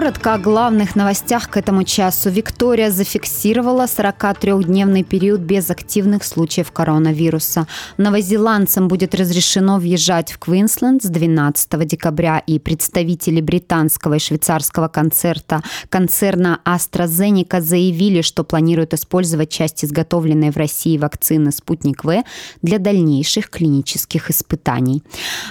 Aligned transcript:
Коротко 0.00 0.32
о 0.32 0.38
главных 0.38 0.96
новостях 0.96 1.50
к 1.50 1.58
этому 1.58 1.84
часу. 1.84 2.30
Виктория 2.30 2.90
зафиксировала 2.90 3.84
43-дневный 3.84 5.02
период 5.02 5.40
без 5.40 5.68
активных 5.68 6.24
случаев 6.24 6.72
коронавируса. 6.72 7.66
Новозеландцам 7.98 8.88
будет 8.88 9.14
разрешено 9.14 9.76
въезжать 9.76 10.32
в 10.32 10.38
Квинсленд 10.38 11.02
с 11.02 11.06
12 11.10 11.86
декабря, 11.86 12.38
и 12.38 12.58
представители 12.58 13.42
британского 13.42 14.14
и 14.14 14.18
швейцарского 14.18 14.88
концерта 14.88 15.62
концерна 15.90 16.60
AstraZeneca 16.64 17.60
заявили, 17.60 18.22
что 18.22 18.42
планируют 18.42 18.94
использовать 18.94 19.50
часть 19.50 19.84
изготовленной 19.84 20.50
в 20.50 20.56
России 20.56 20.96
вакцины 20.96 21.52
«Спутник 21.52 22.04
В» 22.04 22.24
для 22.62 22.78
дальнейших 22.78 23.50
клинических 23.50 24.30
испытаний. 24.30 25.02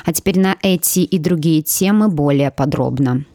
А 0.05 0.11
теперь 0.11 0.39
на 0.39 0.57
эти 0.63 1.01
и 1.01 1.19
другие 1.19 1.61
темы 1.61 2.07
более 2.07 2.49
подробно. 2.49 3.25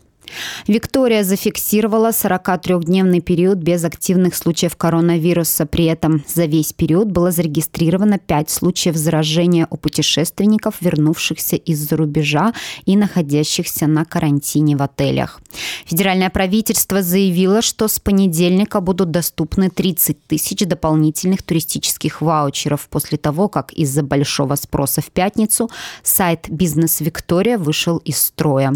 Виктория 0.66 1.24
зафиксировала 1.24 2.10
43-дневный 2.10 3.20
период 3.20 3.58
без 3.58 3.84
активных 3.84 4.34
случаев 4.34 4.76
коронавируса. 4.76 5.66
При 5.66 5.84
этом 5.84 6.24
за 6.26 6.46
весь 6.46 6.72
период 6.72 7.08
было 7.08 7.30
зарегистрировано 7.30 8.18
5 8.18 8.50
случаев 8.50 8.96
заражения 8.96 9.66
у 9.70 9.76
путешественников, 9.76 10.76
вернувшихся 10.80 11.56
из-за 11.56 11.96
рубежа 11.96 12.52
и 12.86 12.96
находящихся 12.96 13.86
на 13.86 14.04
карантине 14.04 14.76
в 14.76 14.82
отелях. 14.82 15.40
Федеральное 15.84 16.30
правительство 16.30 17.02
заявило, 17.02 17.62
что 17.62 17.86
с 17.88 18.00
понедельника 18.00 18.80
будут 18.80 19.10
доступны 19.10 19.70
30 19.70 20.26
тысяч 20.26 20.66
дополнительных 20.66 21.42
туристических 21.42 22.20
ваучеров 22.20 22.88
после 22.88 23.18
того, 23.18 23.48
как 23.48 23.72
из-за 23.72 24.02
большого 24.02 24.54
спроса 24.56 25.00
в 25.00 25.10
пятницу 25.10 25.70
сайт 26.02 26.46
«Бизнес 26.48 27.00
Виктория» 27.00 27.58
вышел 27.58 27.98
из 27.98 28.18
строя. 28.18 28.72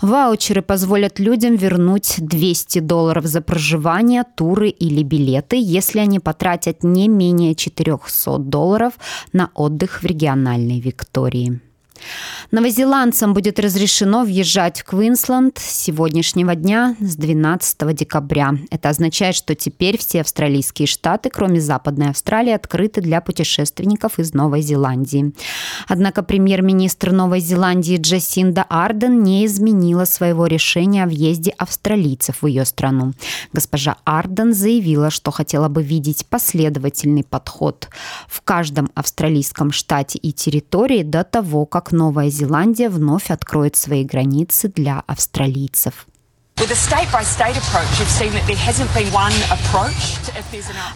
Ваучеры 0.00 0.62
позволят 0.62 0.83
позволят 0.84 1.18
людям 1.18 1.56
вернуть 1.56 2.16
200 2.18 2.80
долларов 2.80 3.24
за 3.24 3.40
проживание, 3.40 4.22
туры 4.36 4.68
или 4.68 5.02
билеты, 5.02 5.56
если 5.56 6.00
они 6.00 6.20
потратят 6.20 6.84
не 6.84 7.08
менее 7.08 7.54
400 7.54 8.38
долларов 8.38 8.92
на 9.32 9.48
отдых 9.54 10.02
в 10.02 10.06
региональной 10.06 10.80
Виктории. 10.80 11.60
Новозеландцам 12.50 13.34
будет 13.34 13.58
разрешено 13.58 14.24
въезжать 14.24 14.80
в 14.80 14.84
Квинсленд 14.84 15.58
с 15.58 15.64
сегодняшнего 15.64 16.54
дня, 16.54 16.96
с 17.00 17.16
12 17.16 17.94
декабря. 17.94 18.54
Это 18.70 18.90
означает, 18.90 19.34
что 19.34 19.54
теперь 19.54 19.98
все 19.98 20.20
австралийские 20.20 20.86
штаты, 20.86 21.30
кроме 21.30 21.60
Западной 21.60 22.10
Австралии, 22.10 22.52
открыты 22.52 23.00
для 23.00 23.20
путешественников 23.20 24.18
из 24.18 24.34
Новой 24.34 24.60
Зеландии. 24.60 25.32
Однако 25.88 26.22
премьер-министр 26.22 27.12
Новой 27.12 27.40
Зеландии 27.40 27.96
Джасинда 28.00 28.64
Арден 28.68 29.22
не 29.22 29.46
изменила 29.46 30.04
своего 30.04 30.46
решения 30.46 31.04
о 31.04 31.06
въезде 31.06 31.54
австралийцев 31.58 32.42
в 32.42 32.46
ее 32.46 32.64
страну. 32.64 33.12
Госпожа 33.52 33.96
Арден 34.04 34.52
заявила, 34.52 35.10
что 35.10 35.30
хотела 35.30 35.68
бы 35.68 35.82
видеть 35.82 36.26
последовательный 36.26 37.24
подход 37.24 37.88
в 38.28 38.42
каждом 38.42 38.90
австралийском 38.94 39.72
штате 39.72 40.18
и 40.18 40.32
территории 40.32 41.02
до 41.02 41.24
того, 41.24 41.66
как 41.66 41.83
Новая 41.92 42.30
Зеландия 42.30 42.88
вновь 42.88 43.30
откроет 43.30 43.76
свои 43.76 44.04
границы 44.04 44.68
для 44.68 45.02
австралийцев. 45.06 46.06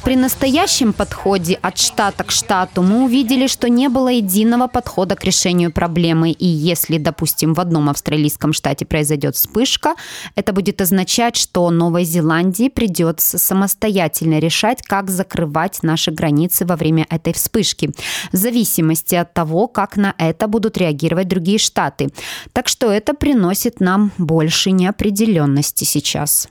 При 0.05 0.15
настоящем 0.15 0.93
подходе 0.93 1.59
от 1.61 1.79
штата 1.79 2.23
к 2.23 2.31
штату 2.31 2.83
мы 2.83 3.05
увидели, 3.05 3.49
что 3.49 3.69
не 3.69 3.89
было 3.89 4.09
единого 4.09 4.69
подхода 4.69 5.17
к 5.17 5.25
решению 5.25 5.73
проблемы. 5.73 6.31
И 6.31 6.47
если, 6.47 6.99
допустим, 6.99 7.55
в 7.55 7.61
одном 7.61 7.91
австралийском 7.91 8.53
штате 8.53 8.87
произойдет 8.87 9.35
вспышка, 9.35 9.97
это 10.37 10.53
будет 10.53 10.81
означать, 10.81 11.35
что 11.35 11.69
Новой 11.71 12.05
Зеландии 12.05 12.69
придется 12.69 13.37
самостоятельно 13.37 14.39
решать, 14.39 14.83
как 14.83 15.11
закрывать 15.11 15.83
наши 15.83 16.13
границы 16.13 16.67
во 16.67 16.77
время 16.77 17.05
этой 17.11 17.33
вспышки, 17.33 17.91
в 18.33 18.37
зависимости 18.37 19.17
от 19.17 19.35
того, 19.35 19.67
как 19.67 19.97
на 19.97 20.15
это 20.19 20.47
будут 20.47 20.79
реагировать 20.79 21.27
другие 21.27 21.59
штаты. 21.59 22.11
Так 22.53 22.69
что 22.69 22.93
это 22.93 23.13
приносит 23.13 23.81
нам 23.81 24.13
больше 24.19 24.71
неопределенности 24.71 25.48
влюбленности 25.49 25.85
сейчас. 25.85 26.49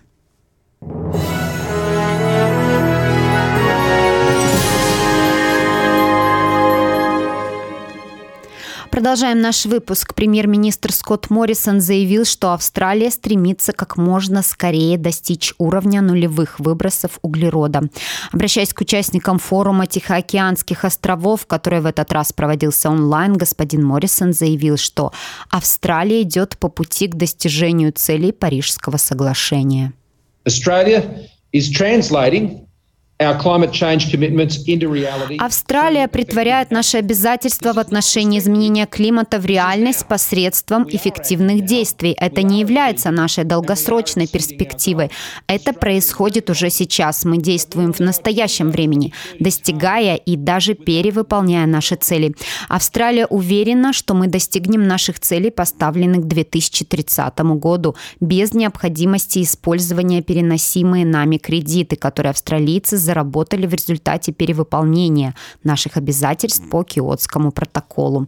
Продолжаем 8.98 9.42
наш 9.42 9.66
выпуск. 9.68 10.16
Премьер-министр 10.16 10.92
Скотт 10.92 11.30
Моррисон 11.30 11.82
заявил, 11.82 12.26
что 12.26 12.54
Австралия 12.54 13.12
стремится 13.12 13.72
как 13.72 13.96
можно 13.96 14.42
скорее 14.42 14.98
достичь 14.98 15.54
уровня 15.60 16.02
нулевых 16.02 16.60
выбросов 16.60 17.20
углерода. 17.22 17.90
Обращаясь 18.32 18.74
к 18.74 18.82
участникам 18.82 19.38
форума 19.38 19.86
Тихоокеанских 19.86 20.84
островов, 20.84 21.46
который 21.46 21.82
в 21.82 21.86
этот 21.86 22.12
раз 22.12 22.34
проводился 22.34 22.90
онлайн, 22.90 23.34
господин 23.34 23.86
Моррисон 23.86 24.34
заявил, 24.34 24.78
что 24.78 25.14
Австралия 25.52 26.24
идет 26.24 26.58
по 26.58 26.68
пути 26.68 27.08
к 27.08 27.14
достижению 27.14 27.92
целей 27.92 28.32
Парижского 28.32 28.98
соглашения. 28.98 29.94
Australia 30.44 31.06
is 31.54 31.70
translating 31.70 32.67
Австралия 35.40 36.08
притворяет 36.08 36.70
наши 36.70 36.98
обязательства 36.98 37.74
в 37.74 37.80
отношении 37.80 38.38
изменения 38.38 38.86
климата 38.86 39.40
в 39.40 39.46
реальность 39.48 40.06
посредством 40.08 40.88
эффективных 40.88 41.66
действий. 41.66 42.16
Это 42.16 42.44
не 42.44 42.60
является 42.60 43.10
нашей 43.10 43.44
долгосрочной 43.44 44.28
перспективой. 44.28 45.10
Это 45.48 45.74
происходит 45.74 46.52
уже 46.52 46.70
сейчас. 46.70 47.26
Мы 47.26 47.38
действуем 47.38 47.92
в 47.92 48.00
настоящем 48.00 48.70
времени, 48.70 49.14
достигая 49.40 50.16
и 50.16 50.36
даже 50.36 50.76
перевыполняя 50.76 51.66
наши 51.66 51.96
цели. 51.96 52.36
Австралия 52.70 53.26
уверена, 53.26 53.94
что 53.94 54.14
мы 54.14 54.28
достигнем 54.28 54.88
наших 54.88 55.20
целей, 55.20 55.50
поставленных 55.50 56.22
к 56.22 56.28
2030 56.28 57.40
году, 57.56 57.96
без 58.20 58.54
необходимости 58.54 59.42
использования 59.42 60.22
переносимые 60.22 61.04
нами 61.04 61.38
кредиты, 61.38 61.96
которые 61.96 62.30
австралийцы 62.30 63.07
заработали 63.08 63.66
в 63.68 63.74
результате 63.74 64.32
перевыполнения 64.32 65.34
наших 65.64 65.98
обязательств 65.98 66.70
по 66.70 66.84
Киотскому 66.84 67.52
протоколу. 67.52 68.28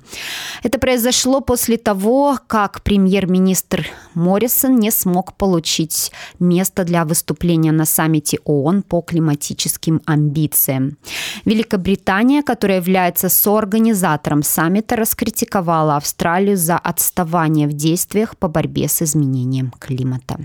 Это 0.63 0.79
произошло 0.79 1.41
после 1.41 1.77
того, 1.77 2.39
как 2.47 2.81
премьер-министр 2.81 3.85
Моррисон 4.13 4.79
не 4.79 4.91
смог 4.91 5.33
получить 5.37 6.11
место 6.39 6.83
для 6.83 7.03
выступления 7.03 7.71
на 7.71 7.85
саммите 7.85 8.39
ООН 8.45 8.83
по 8.83 9.01
климатическим 9.01 10.01
амбициям. 10.05 10.97
Великобритания, 11.45 12.41
которая 12.41 12.77
является 12.77 13.29
соорганизатором 13.29 14.43
саммита, 14.43 14.95
раскритиковала 14.95 15.97
Австралию 15.97 16.57
за 16.57 16.77
отставание 16.77 17.67
в 17.67 17.73
действиях 17.73 18.37
по 18.37 18.47
борьбе 18.47 18.87
с 18.87 19.01
изменением 19.01 19.71
климата. 19.79 20.37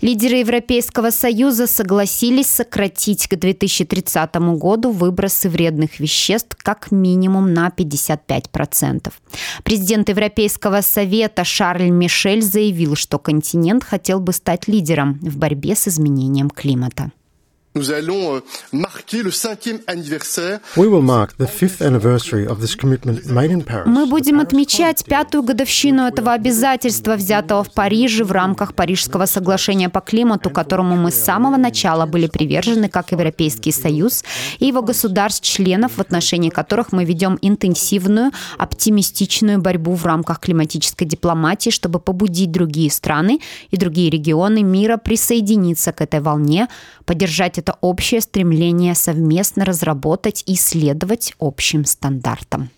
Лидеры 0.00 0.36
Европейского 0.36 1.10
Союза 1.10 1.66
согласились 1.66 2.48
сократить 2.48 3.28
к 3.28 3.36
2030 3.36 4.34
году 4.56 4.92
выбросы 4.92 5.50
вредных 5.50 6.00
веществ 6.00 6.56
как 6.62 6.90
минимум 6.90 7.52
на 7.52 7.68
55%. 7.68 9.12
Президент 9.62 10.08
Европейского 10.08 10.80
Совета 10.80 11.44
Шарль 11.44 11.90
Мишель 11.90 12.42
заявил, 12.42 12.96
что 12.96 13.18
континент 13.18 13.84
хотел 13.84 14.20
бы 14.20 14.32
стать 14.32 14.68
лидером 14.68 15.18
в 15.20 15.36
борьбе 15.36 15.76
с 15.76 15.86
изменением 15.86 16.48
климата. 16.48 17.12
We 20.76 20.88
will 20.88 21.02
mark 21.02 21.36
the 21.36 21.46
fifth 21.46 21.80
anniversary 21.80 22.46
of 22.46 22.60
this 22.60 22.74
commitment 22.74 23.26
made 23.26 23.50
in 23.50 23.64
Paris. 23.64 23.86
Мы 23.86 24.06
будем 24.06 24.40
отмечать 24.40 25.04
пятую 25.04 25.42
годовщину 25.42 26.06
этого 26.06 26.32
обязательства, 26.32 27.16
взятого 27.16 27.64
в 27.64 27.72
Париже 27.72 28.24
в 28.24 28.32
рамках 28.32 28.74
Парижского 28.74 29.26
соглашения 29.26 29.88
по 29.88 30.00
климату, 30.00 30.50
которому 30.50 30.96
мы 30.96 31.10
с 31.10 31.14
самого 31.14 31.56
начала 31.56 32.06
были 32.06 32.26
привержены 32.26 32.88
как 32.88 33.12
Европейский 33.12 33.72
Союз 33.72 34.24
и 34.58 34.66
его 34.66 34.82
государств-членов, 34.82 35.92
в 35.96 36.00
отношении 36.00 36.50
которых 36.50 36.92
мы 36.92 37.04
ведем 37.04 37.38
интенсивную, 37.42 38.32
оптимистичную 38.58 39.60
борьбу 39.60 39.94
в 39.94 40.04
рамках 40.06 40.40
климатической 40.40 41.06
дипломатии, 41.06 41.70
чтобы 41.70 42.00
побудить 42.00 42.50
другие 42.50 42.90
страны 42.90 43.40
и 43.70 43.76
другие 43.76 44.10
регионы 44.10 44.62
мира 44.62 44.96
присоединиться 44.96 45.92
к 45.92 46.00
этой 46.00 46.20
волне, 46.20 46.68
поддержать 47.04 47.58
это 47.58 47.69
общее 47.80 48.20
стремление 48.20 48.94
совместно 48.94 49.64
разработать 49.64 50.42
и 50.46 50.56
следовать 50.56 51.34
общим 51.38 51.84
стандартам. 51.84 52.70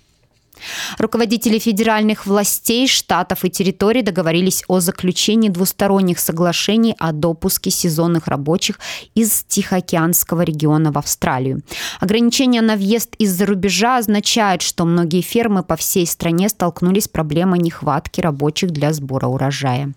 Руководители 0.98 1.58
федеральных 1.58 2.26
властей, 2.26 2.86
штатов 2.86 3.44
и 3.44 3.50
территорий 3.50 4.02
договорились 4.02 4.64
о 4.68 4.80
заключении 4.80 5.48
двусторонних 5.48 6.18
соглашений 6.18 6.94
о 6.98 7.12
допуске 7.12 7.70
сезонных 7.70 8.26
рабочих 8.28 8.78
из 9.14 9.44
Тихоокеанского 9.48 10.42
региона 10.42 10.92
в 10.92 10.98
Австралию. 10.98 11.62
Ограничения 12.00 12.62
на 12.62 12.76
въезд 12.76 13.14
из-за 13.18 13.46
рубежа 13.46 13.98
означают, 13.98 14.62
что 14.62 14.84
многие 14.84 15.20
фермы 15.20 15.62
по 15.62 15.76
всей 15.76 16.06
стране 16.06 16.48
столкнулись 16.48 17.04
с 17.04 17.08
проблемой 17.08 17.58
нехватки 17.58 18.20
рабочих 18.20 18.70
для 18.70 18.92
сбора 18.92 19.26
урожая. 19.26 19.92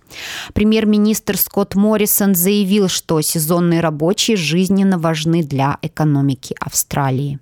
Премьер-министр 0.54 1.38
Скотт 1.38 1.76
Моррисон 1.76 2.36
заявил, 2.36 2.88
что 2.88 3.22
сезонные 3.22 3.82
рабочие 3.82 4.38
жизненно 4.38 4.98
важны 4.98 5.44
для 5.44 5.78
экономики 5.82 6.56
Австралии. 6.60 7.40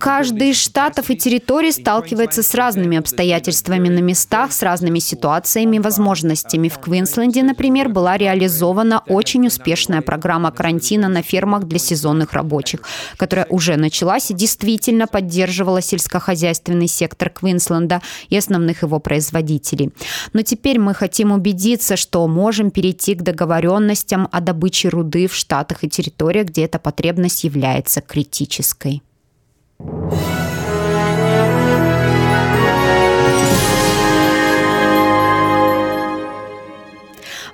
Каждый 0.00 0.50
из 0.52 0.56
штатов 0.56 1.10
и 1.10 1.16
территорий 1.16 1.70
сталкивается 1.70 2.42
с 2.42 2.54
разными 2.54 2.96
обстоятельствами 2.96 3.90
на 3.90 3.98
местах, 3.98 4.52
с 4.52 4.62
разными 4.62 4.98
ситуациями 4.98 5.76
и 5.76 5.80
возможностями. 5.80 6.70
В 6.70 6.78
Квинсленде, 6.78 7.42
например, 7.42 7.90
была 7.90 8.16
реализована 8.16 9.02
очень 9.06 9.46
успешная 9.46 10.00
программа 10.00 10.50
карантина 10.50 11.08
на 11.08 11.20
фермах 11.20 11.64
для 11.64 11.78
сезонных 11.78 12.32
рабочих, 12.32 12.80
которая 13.18 13.44
уже 13.50 13.76
началась 13.76 14.30
и 14.30 14.34
действительно 14.34 15.06
поддерживала 15.06 15.82
сельскохозяйственный 15.82 16.88
сектор 16.88 17.28
Квинсленда 17.28 18.00
и 18.30 18.36
основных 18.38 18.80
его 18.82 18.98
производителей. 18.98 19.90
Но 20.32 20.40
теперь 20.40 20.78
мы 20.78 20.94
хотим 20.94 21.32
убедиться, 21.32 21.96
что 21.96 22.26
можем 22.26 22.70
перейти 22.70 23.14
к 23.14 23.20
договоренностям 23.20 24.26
о 24.32 24.40
добыче 24.40 24.85
добычи 24.86 24.94
руды 24.94 25.26
в 25.26 25.34
штатах 25.34 25.84
и 25.84 25.88
территориях, 25.88 26.46
где 26.46 26.64
эта 26.64 26.78
потребность 26.78 27.44
является 27.44 28.00
критической. 28.00 29.02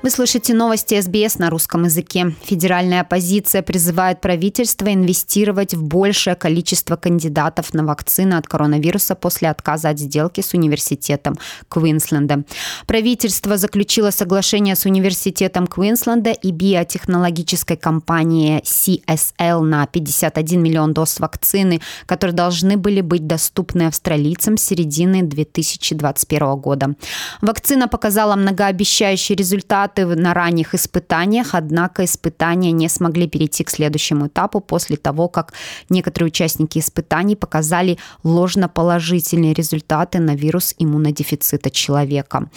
Вы 0.02 0.10
слышите 0.10 0.52
новости 0.52 1.00
СБС 1.00 1.38
на 1.38 1.48
русском 1.48 1.84
языке. 1.84 2.34
Федеральная 2.42 3.02
оппозиция 3.02 3.62
призывает 3.62 4.20
правительство 4.20 4.92
инвестировать 4.92 5.74
в 5.74 5.84
большее 5.84 6.34
количество 6.34 6.96
кандидатов 6.96 7.72
на 7.72 7.84
вакцины 7.84 8.34
от 8.34 8.48
коронавируса 8.48 9.14
после 9.14 9.48
отказа 9.48 9.90
от 9.90 10.00
сделки 10.00 10.40
с 10.40 10.54
университетом 10.54 11.38
Квинсленда. 11.68 12.42
Правительство 12.88 13.56
заключило 13.56 14.10
соглашение 14.10 14.74
с 14.74 14.86
университетом 14.86 15.68
Квинсленда 15.68 16.32
и 16.32 16.50
биотехнологической 16.50 17.76
компанией 17.76 18.60
CSL 18.62 19.60
на 19.60 19.86
51 19.86 20.60
миллион 20.60 20.94
доз 20.94 21.20
вакцины, 21.20 21.80
которые 22.06 22.34
должны 22.34 22.76
были 22.76 23.02
быть 23.02 23.28
доступны 23.28 23.86
австралийцам 23.86 24.56
с 24.56 24.64
середины 24.64 25.22
2021 25.22 26.56
года. 26.56 26.96
Вакцина 27.40 27.86
показала 27.86 28.34
многообещающий 28.34 29.36
результат 29.36 29.91
результаты 29.98 30.20
на 30.22 30.34
ранних 30.34 30.74
испытаниях, 30.74 31.54
однако 31.54 32.04
испытания 32.04 32.72
не 32.72 32.88
смогли 32.88 33.28
перейти 33.28 33.64
к 33.64 33.70
следующему 33.70 34.26
этапу 34.26 34.60
после 34.60 34.96
того, 34.96 35.28
как 35.28 35.52
некоторые 35.90 36.28
участники 36.28 36.78
испытаний 36.78 37.36
показали 37.36 37.98
ложноположительные 38.24 39.54
результаты 39.54 40.20
на 40.20 40.34
вирус 40.34 40.74
иммунодефицита 40.78 41.70
человека. 41.70 42.48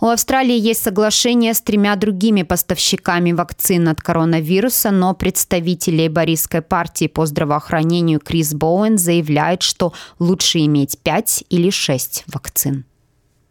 У 0.00 0.06
Австралии 0.06 0.58
есть 0.58 0.82
соглашение 0.82 1.54
с 1.54 1.60
тремя 1.60 1.96
другими 1.96 2.42
поставщиками 2.42 3.32
вакцин 3.32 3.88
от 3.88 4.00
коронавируса, 4.00 4.90
но 4.90 5.14
представитель 5.14 5.96
лейбористской 5.96 6.62
партии 6.62 7.08
по 7.08 7.26
здравоохранению 7.26 8.20
Крис 8.20 8.54
Боуэн 8.54 8.98
заявляет, 8.98 9.62
что 9.62 9.92
лучше 10.18 10.58
иметь 10.58 10.98
пять 11.02 11.44
или 11.50 11.70
шесть 11.70 12.24
вакцин. 12.26 12.84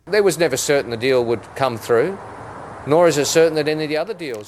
There 0.07 0.23
was 0.23 0.37
never 0.37 0.57
certain 0.57 0.89
the 0.89 0.97
deal 0.97 1.23
would 1.23 1.41
come 1.55 1.77
through. 1.77 2.17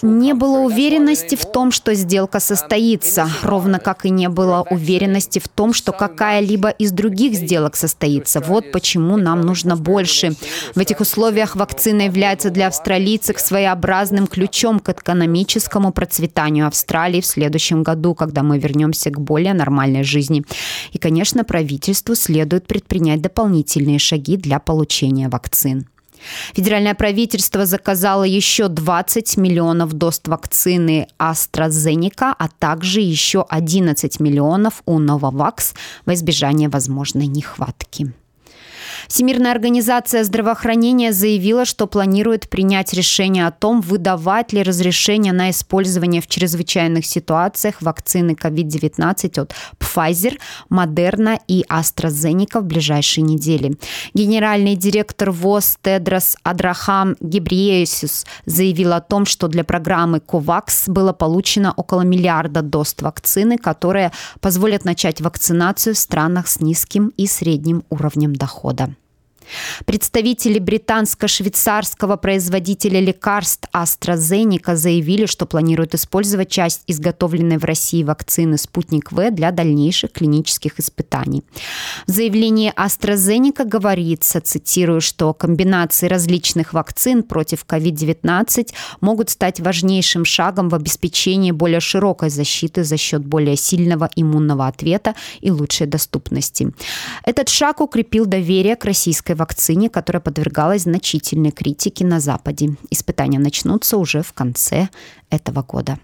Не 0.02 0.34
было 0.34 0.60
уверенности 0.60 1.36
в 1.36 1.46
том, 1.46 1.72
что 1.72 1.94
сделка 1.94 2.40
состоится, 2.40 3.30
ровно 3.44 3.80
как 3.80 4.06
и 4.06 4.10
не 4.10 4.28
было 4.28 4.66
уверенности 4.70 5.40
в 5.40 5.48
том, 5.48 5.74
что 5.74 5.92
какая-либо 5.92 6.70
из 6.70 6.92
других 6.92 7.36
сделок 7.36 7.76
состоится. 7.76 8.40
Вот 8.40 8.72
почему 8.72 9.18
нам 9.18 9.42
нужно 9.42 9.76
больше. 9.76 10.34
В 10.74 10.80
этих 10.80 11.00
условиях 11.00 11.56
вакцина 11.56 12.04
является 12.04 12.50
для 12.50 12.68
австралийцев 12.68 13.40
своеобразным 13.40 14.28
ключом 14.28 14.80
к 14.80 14.90
экономическому 14.90 15.92
процветанию 15.92 16.68
Австралии 16.68 17.22
в 17.22 17.26
следующем 17.26 17.84
году, 17.84 18.16
когда 18.16 18.42
мы 18.42 18.58
вернемся 18.58 19.12
к 19.12 19.20
более 19.20 19.54
нормальной 19.54 20.04
жизни. 20.04 20.44
И, 20.92 20.98
конечно, 20.98 21.44
правительству 21.44 22.16
следует 22.16 22.66
предпринять 22.66 23.22
дополнительные 23.22 24.00
шаги 24.00 24.38
для 24.38 24.60
получения 24.60 25.30
вакцин. 25.30 25.88
Федеральное 26.54 26.96
правительство 26.96 27.66
заказало 27.66 28.24
еще 28.24 28.68
20 28.68 29.38
миллионов 29.38 29.94
доз 29.94 30.22
вакцины 30.26 31.08
AstraZeneca, 31.20 32.34
а 32.38 32.48
также 32.60 33.02
еще 33.02 33.46
11 33.50 34.20
миллионов 34.20 34.82
у 34.86 35.00
Novavax 35.00 35.74
во 36.06 36.14
избежание 36.14 36.70
возможной 36.70 37.28
нехватки. 37.28 38.14
Всемирная 39.08 39.52
организация 39.52 40.24
здравоохранения 40.24 41.12
заявила, 41.12 41.66
что 41.66 41.88
планирует 41.88 42.50
принять 42.50 42.94
решение 42.94 43.48
о 43.48 43.52
том, 43.52 43.82
выдавать 43.82 44.54
ли 44.54 44.64
разрешение 44.64 45.34
на 45.34 45.50
использование 45.50 46.22
в 46.22 46.28
чрезвычайных 46.28 47.06
ситуациях 47.06 47.82
вакцины 47.82 48.32
COVID-19 48.32 49.40
от 49.40 49.54
Pfizer, 49.80 50.38
Moderna 50.70 51.40
и 51.48 51.66
AstraZeneca 51.70 52.62
в 52.62 52.66
ближайшие 52.66 53.24
недели. 53.24 53.78
Генеральный 54.14 54.76
директор 54.76 55.32
ВОЗ 55.32 55.78
Тедрос 55.82 56.38
Адрахам 56.44 57.16
Гебриесус 57.20 58.26
заявил 58.46 58.94
о 58.94 59.02
том, 59.02 59.26
что 59.26 59.48
для 59.48 59.64
программы 59.64 60.20
COVAX 60.20 60.92
было 60.92 61.14
получено 61.14 61.74
около 61.76 62.02
миллиарда 62.02 62.62
доз 62.62 62.96
вакцины, 63.00 63.58
которые 63.58 64.12
позволят 64.40 64.86
начать 64.86 65.22
вакцинацию 65.22 65.96
в 65.96 65.98
странах 65.98 66.48
с 66.48 66.60
низким 66.60 67.14
и 67.18 67.28
средним 67.28 67.84
уровнем 67.90 68.36
дохода. 68.36 68.93
Представители 69.86 70.60
британско-швейцарского 70.60 72.18
производителя 72.18 73.00
лекарств 73.00 73.68
AstraZeneca 73.74 74.76
заявили, 74.76 75.26
что 75.26 75.46
планируют 75.46 75.96
использовать 75.96 76.50
часть 76.50 76.84
изготовленной 76.88 77.58
в 77.58 77.66
России 77.66 78.04
вакцины 78.04 78.58
«Спутник 78.58 79.12
В» 79.12 79.32
для 79.32 79.52
дальнейших 79.52 80.12
клинических 80.12 80.80
испытаний. 80.80 81.44
В 82.08 82.12
заявлении 82.12 82.74
AstraZeneca 82.76 83.66
говорится, 83.66 84.42
цитирую, 84.42 85.02
что 85.02 85.34
комбинации 85.34 86.08
различных 86.08 86.74
вакцин 86.74 87.24
против 87.24 87.66
COVID-19 87.68 88.74
могут 89.02 89.30
стать 89.30 89.60
важнейшим 89.60 90.26
шагом 90.26 90.70
в 90.70 90.76
обеспечении 90.76 91.52
более 91.52 91.80
широкой 91.80 92.30
защиты 92.30 92.84
за 92.84 92.98
счет 92.98 93.26
более 93.26 93.56
сильного 93.56 94.10
иммунного 94.16 94.68
ответа 94.68 95.16
и 95.42 95.52
лучшей 95.52 95.88
доступности. 95.88 96.72
Этот 97.24 97.50
шаг 97.50 97.82
укрепил 97.82 98.26
доверие 98.26 98.76
к 98.76 98.86
российской 98.86 99.33
российской 99.34 99.36
вакцине, 99.36 99.90
которая 99.90 100.22
подвергалась 100.22 100.84
значительной 100.84 101.52
критике 101.52 102.06
на 102.06 102.20
Западе. 102.20 102.76
Испытания 102.92 103.40
начнутся 103.40 103.98
уже 103.98 104.22
в 104.22 104.34
конце 104.34 104.90
этого 105.30 105.64
года. 105.64 105.98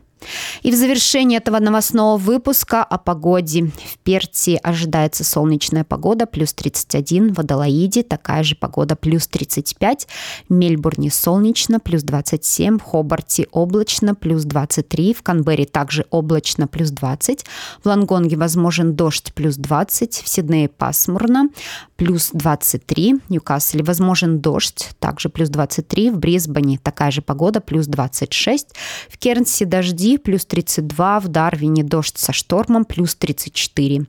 И 0.63 0.71
в 0.71 0.75
завершении 0.75 1.37
этого 1.37 1.59
новостного 1.59 2.17
выпуска 2.17 2.83
о 2.83 2.97
погоде. 2.97 3.71
В 3.85 3.97
Перте 3.99 4.57
ожидается 4.57 5.23
солнечная 5.23 5.83
погода, 5.83 6.25
плюс 6.25 6.53
31, 6.53 7.33
в 7.33 7.39
Адалаиде 7.39 8.03
такая 8.03 8.43
же 8.43 8.55
погода, 8.55 8.95
плюс 8.95 9.27
35, 9.27 10.07
в 10.49 10.53
Мельбурне 10.53 11.09
солнечно, 11.11 11.79
плюс 11.79 12.03
27, 12.03 12.79
в 12.79 12.83
Хобарте 12.83 13.47
облачно, 13.51 14.15
плюс 14.15 14.43
23, 14.43 15.13
в 15.13 15.23
Канберре 15.23 15.65
также 15.65 16.05
облачно, 16.09 16.67
плюс 16.67 16.91
20, 16.91 17.45
в 17.83 17.87
Лангонге 17.87 18.37
возможен 18.37 18.95
дождь, 18.95 19.33
плюс 19.33 19.55
20, 19.55 20.15
в 20.15 20.27
Сиднее 20.27 20.69
пасмурно, 20.69 21.49
плюс 21.95 22.29
23, 22.33 23.15
в 23.27 23.29
Ньюкасселе 23.29 23.83
возможен 23.83 24.39
дождь, 24.39 24.89
также 24.99 25.29
плюс 25.29 25.49
23, 25.49 26.11
в 26.11 26.17
Брисбене 26.17 26.79
такая 26.81 27.11
же 27.11 27.21
погода, 27.21 27.59
плюс 27.59 27.87
26, 27.87 28.69
в 29.09 29.17
Кернсе 29.17 29.65
дожди, 29.65 30.08
дожди, 30.09 30.17
плюс 30.17 30.45
32, 30.45 31.19
в 31.19 31.27
Дарвине 31.27 31.83
дождь 31.83 32.17
со 32.17 32.33
штормом, 32.33 32.85
плюс 32.85 33.15
34. 33.15 34.05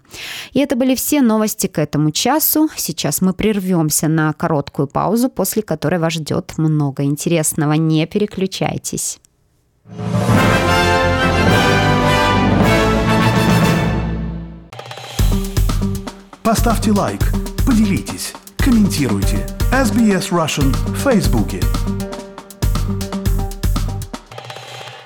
И 0.53 0.61
это 0.61 0.77
были 0.77 0.95
все 0.95 1.21
новости 1.21 1.67
к 1.67 1.79
этому 1.79 2.11
часу. 2.11 2.69
Сейчас 2.77 3.21
мы 3.21 3.33
прервемся 3.33 4.09
на 4.09 4.33
короткую 4.33 4.89
паузу, 4.89 5.29
после 5.29 5.63
которой 5.63 6.01
вас 6.01 6.15
ждет 6.15 6.55
много 6.59 7.03
интересного. 7.03 7.75
Не 7.75 8.07
переключайтесь. 8.07 9.19
Поставьте 16.43 16.91
лайк, 16.91 17.21
поделитесь, 17.67 18.33
комментируйте. 18.57 19.47
SBS 19.73 20.31
Russian 20.31 20.75
в 20.93 20.97
Фейсбуке. 20.97 21.61